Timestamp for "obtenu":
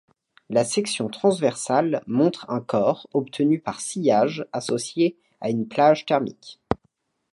3.13-3.59